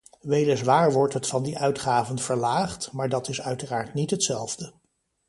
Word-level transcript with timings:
Weliswaar 0.21 0.91
wordt 0.91 1.13
het 1.13 1.27
van 1.27 1.43
die 1.43 1.57
uitgaven 1.57 2.19
verlaagd, 2.19 2.91
maar 2.91 3.09
dat 3.09 3.27
is 3.27 3.41
uiteraard 3.41 3.93
niet 3.93 4.09
hetzelfde. 4.11 4.73